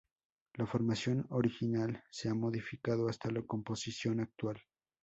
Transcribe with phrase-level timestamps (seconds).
[0.55, 4.59] La formación original se ha modificado hasta la composición actual.